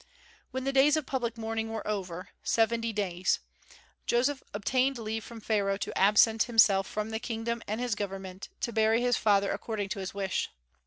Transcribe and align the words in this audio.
When 0.49 0.63
the 0.63 0.73
days 0.73 0.97
of 0.97 1.05
public 1.05 1.37
mourning 1.37 1.69
were 1.69 1.87
over 1.87 2.29
(seventy 2.41 2.91
days), 2.91 3.39
Joseph 4.07 4.41
obtained 4.51 4.97
leave 4.97 5.23
from 5.23 5.39
Pharaoh 5.39 5.77
to 5.77 5.95
absent 5.95 6.41
himself 6.45 6.87
from 6.87 7.11
the 7.11 7.19
kingdom 7.19 7.61
and 7.67 7.79
his 7.79 7.93
government, 7.93 8.49
to 8.61 8.73
bury 8.73 9.01
his 9.03 9.17
father 9.17 9.51
according 9.51 9.89
to 9.89 9.99
his 9.99 10.11
wish. 10.11 10.49